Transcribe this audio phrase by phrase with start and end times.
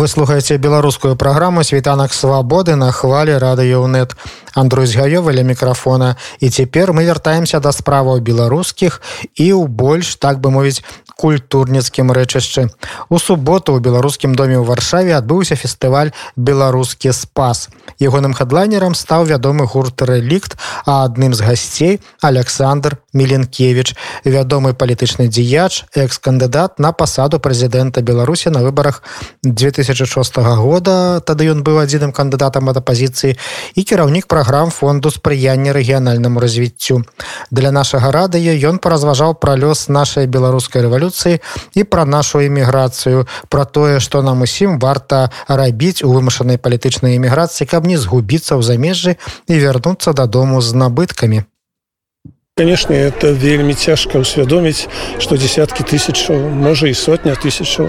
[0.00, 4.16] Вы слухаеце беларускую праграму світанак свабоды на хвалі радыёнет
[4.54, 6.16] Андрусь гаёва ля мікрафона.
[6.40, 9.02] І цяпер мы вяртаемся да справаў беларускіх
[9.36, 10.80] і ў больш так бы мовіць
[11.20, 12.72] культурніцкім рэчышчы.
[13.12, 17.68] У суботу ў беларускім доме ў варшаве адбыўся фестываль беларускі спас
[18.00, 25.84] ягоным хадлайнерам стаў вядомы гурт рэлікт а адным з гасцей александр меленкевич вядомы палітычны дзеяч
[25.94, 29.02] экс-кандыдат на пасаду прэзідэнта беларусі на выбарах
[29.94, 31.20] 2006 года.
[31.20, 33.34] Тады ён быў адзіным кандыдатам ад апазіцыі
[33.74, 37.02] і кіраўнік праграм фонду спрыяння рэгіянальнаму развіццю.
[37.50, 41.42] Для нашага радыё ён паразважаў пра лёс нашай беларускай рэвалюцыі
[41.74, 47.66] і пра нашу эміграцыю про тое што нам усім варта рабіць у вымушанай палітычнай эміграцыі
[47.66, 49.18] каб не згубіцца ў замежжы
[49.50, 51.50] і вярнуцца дадому з набыткамі
[52.60, 54.84] конечно это вельмі цяжка усвядоміць
[55.18, 57.88] что десяткі тысячаў можа і сотня тысячаў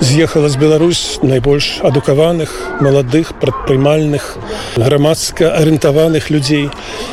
[0.00, 4.34] з'ехала з Беларусь найбольш адукаваных маладых прадпрымальных
[4.74, 6.66] грамадска арыентаваных людзей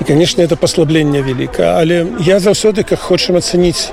[0.00, 3.92] і конечно это паслабленне вяліка але я заўсёды как хочам ацаніць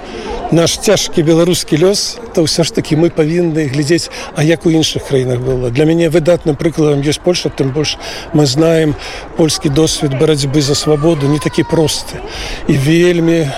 [0.54, 5.10] наш цяжкі беларускі лёс то ўсё ж таки мы павінны глядзець а як у іншых
[5.10, 5.74] краінах было.
[5.74, 7.98] Для мяне выдатным прыкладам ёсць польша тым больш
[8.34, 8.94] мы знаем
[9.38, 12.22] польскі досвед барацьбы за свабоду не такі просты.
[12.70, 13.50] І вельмі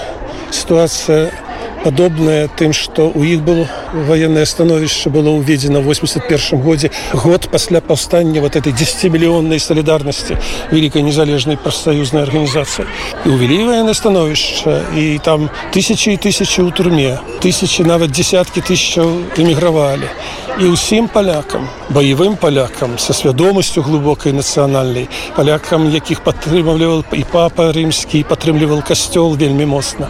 [0.52, 1.45] сітуацыя у
[1.86, 3.70] падобнае тым што у іх было
[4.10, 10.38] военное становішча было ўведзена 81 годзе год пасля паўстання вот этой 10 мільённай солідарнасці
[10.72, 12.90] великкай незалежнай прафсаюзнай арганізацыі.
[13.26, 19.38] І увялі военное становішча і там тысячи і тысячи ў турме тысячи нават десяткі тысячаў
[19.38, 20.10] эмігравалі.
[20.58, 25.06] І ўсім палякам баявым палякам са свядомасцю глубокай нацыянальнай
[25.36, 30.10] палякам якіх падтрымлівал і папа рымскі падтрымлівал касцёл вельмі моцна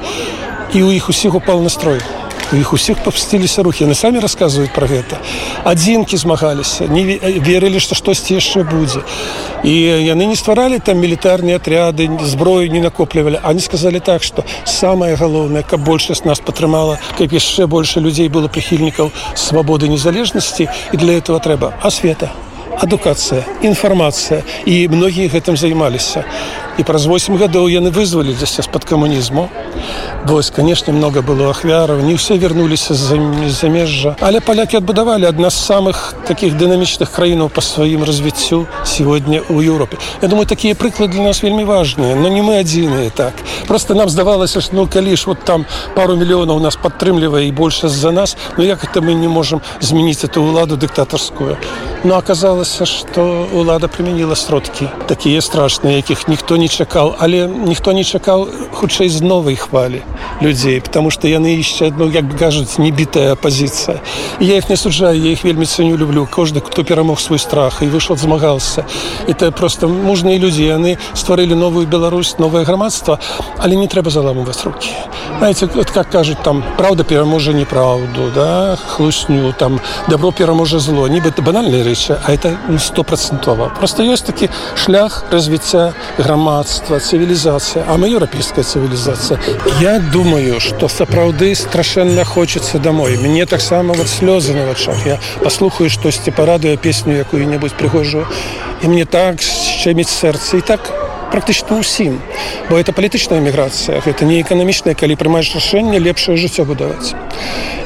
[0.73, 2.01] і у іх усіх упал настрой.
[2.53, 3.83] Іх усіх папсціліся рухі.
[3.83, 5.17] Яны самі расказваюць пра гэта.
[5.65, 9.01] Адзінкі змагаліся не верылі што штосьці яшчэ будзе.
[9.65, 9.73] І
[10.05, 13.41] яны не стваралі там мілітарныя атряды зброю не накоплівалі.
[13.43, 18.47] Они сказалі так что самое галоўнае каб большасць нас падтрымала каб яшчэ больше людзей было
[18.47, 20.69] прыхільнікаў свабоды незалежнасці.
[20.93, 22.29] І для этого трэба асвета
[22.77, 24.43] адукацыя інфармацыя.
[24.65, 26.25] І многія гэтым займаліся
[26.77, 29.49] і праз 8 гадоў яны вызваліліся з-пад камунізму
[30.25, 36.15] вось конечно много было ахвяраў не все вернуліся замежжа але палякі адбудавалі адна з самых
[36.27, 41.43] таких дынамічных краінаў по сваім развіццю сегодня у Еўропе Я думаю такія прыклады для нас
[41.43, 43.33] вельмі важныя но не мы адзіныя так.
[43.67, 45.65] Просто нам здавалася ж ну калі ж вот там
[45.95, 50.23] пару мільёнаў нас падтрымлівае і больше з-за нас но як это мы не можем змяніць
[50.23, 51.57] эту ўладу дыктатарскую
[52.03, 58.03] но оказалася что лада прымяніла сродкі такія страшныя якіх ніхто не чакаў але ніхто не
[58.03, 60.01] чакаў хутчэй з новай хвалі
[60.41, 64.01] людзей потому что яны яшчэ ну як бы кажуць небітая апозіцыя
[64.39, 66.27] я их не суджаю я их вельмі ценю люблю.
[66.31, 68.85] Кожны хто перамог свой страх і выйшаў змагался.
[69.27, 73.19] Это просто мужныя людзі яны стварылі новую Беларусь новое грамадство
[73.57, 74.89] але не трэба заламываць руки
[75.37, 81.41] знаете вот как кажуць там правда пераможа неправду да хлусню там добро пераможа зло нібыта
[81.41, 83.71] банальныя рэчы а это стопроцентова.
[83.77, 85.93] Просто ёсць такі шлях развіцця
[86.55, 89.39] грамадства цывілізацыя а мы еўрапейская цывілізацыя
[89.81, 93.17] я думаю что сапраўды страшэнна хочется домой.
[93.17, 98.25] Мне таксама вот слёзы на вачах я послухаю штосьці парадую песню якую-небудзь прыгожую
[98.81, 102.21] і мне так шчэміць сэрца і так практычна ўсім.
[102.69, 107.13] Бо это палітычная эміграцыя гэта не эканамічная калі прымаеш рашэнне лепшае жыццё будаваць.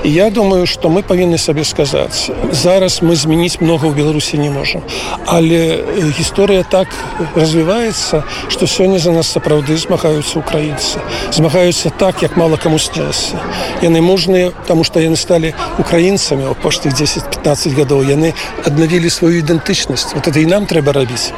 [0.04, 4.50] І я думаю что мы павінны сабе сказаць зараз мы змяніць много ў беларусі не
[4.50, 4.80] можем
[5.28, 5.84] але
[6.16, 6.88] гісторыя так
[7.36, 11.04] развіваецца что сёння за нас сапраўды змагаюцца украінцы
[11.36, 13.36] змагаюцца так як мало каму снялся
[13.84, 18.04] яны мужныя тому что яны сталі украінцамі ў поштых 10-15 гадоў.
[18.04, 18.34] Яны
[18.66, 20.14] аднавілі сваю ідэнтычнасць.
[20.14, 21.32] Вот это і нам трэба рабіць.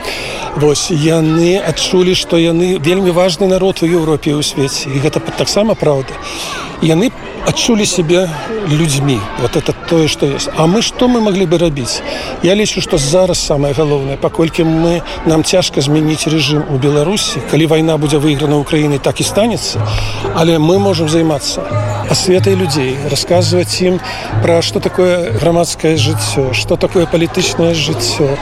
[0.57, 4.87] Вось яны адчулі што яны вельмі важны народ у Еўропе ў свеце.
[4.87, 6.15] І гэта таксама праўда.
[6.79, 7.11] Яны
[7.45, 8.29] адчулі себе
[8.69, 10.49] людзьмі вот это тое что есть.
[10.57, 12.01] А мы что мы могли бы рабіць
[12.43, 17.65] я лічу что зараз самое галоўнае паколькі мы нам цяжка змяніць режим у беларусі калі
[17.65, 19.79] вайна будзе выйграна украіны так і станецца
[20.35, 21.61] але мы можем займацца
[22.09, 23.99] асветай людзей рассказывать ім
[24.43, 28.37] про что такое грамадское жыццё что такое палітычнае жыццё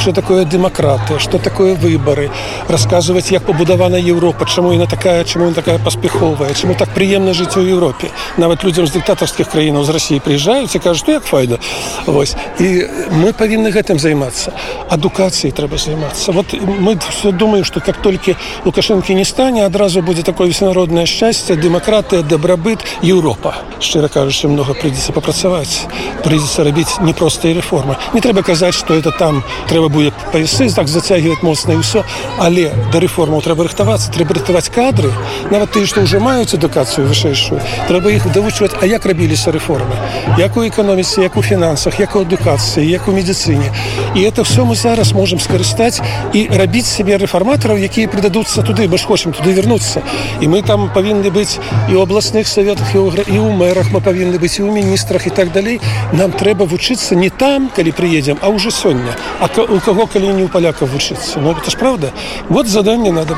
[0.00, 2.30] что такое дэмакратыя что такое выборы.
[2.68, 7.60] Расказваць як пабудавана Еўропа чаму яна такая чаму такая паспяховая чаму так прыемна жыць у
[7.60, 11.58] Еўропе нават людзям з дыктатарскіх краінаў з Росіі прыязджаюць і кажуць як файда?
[12.06, 12.34] Вось.
[12.58, 14.52] І мы павінны гэтым займацца.
[14.88, 16.32] Адукацыяй трэба займацца.
[16.32, 21.56] Вот мы все думаем что как толькі лукашэнкі не стане адразу будзе такое всенароднае шчасце
[21.56, 25.86] дэмакратыя дабрабыт Еўропа шчыра кажучы много прыйдзецца папрацаваць
[26.24, 27.96] прыйдзецца рабіць непростыя рэформы.
[28.14, 32.04] Не трэба казаць что это там трэба будет паясы так зацягивать моцна і ўсё
[32.38, 35.12] але да рэформаў трэба рыхтавацца трэба рыхтаваць кадры.
[35.50, 39.96] Нават тыя што ўжо маюць адукацыю вышэйшую трэба іх давучваць А як рабіліся рэформы?
[40.38, 43.72] Як у эканоміцы як у фінансах як у адукацыі як у медыцыне.
[44.14, 46.00] І это все мы зараз можем скарыстаць
[46.32, 50.02] і рабіць сябе рэфарматараў якія прыдадуцца туды мы ж хочам туды вернуцца
[50.40, 54.58] і мы там павінны быць і ў абласных советах і ў мэрах мы павінны быць
[54.58, 55.80] і ў міністрах і так далей.
[56.12, 59.16] Нам трэба вучыцца не там калі прыедзем а уже сёння.
[59.40, 61.40] А у кого калі не у палякаў вучыцца?
[61.40, 62.12] Но ну, это ж правда
[62.48, 63.36] вот заданне надо.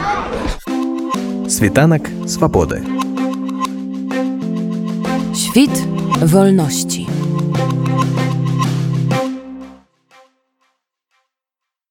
[1.49, 2.96] Світанак свабоды
[5.37, 5.87] Świt
[6.23, 6.96] wolności.